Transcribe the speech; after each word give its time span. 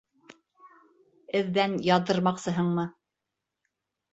Эҙҙән 1.41 1.77
яҙҙырмаҡсыһыңмы? 1.91 2.87